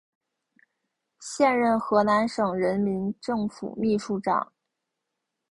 [1.19, 4.51] 现任河南省人民政府秘书长。